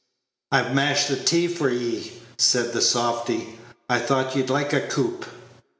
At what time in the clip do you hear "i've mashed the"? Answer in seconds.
0.51-1.15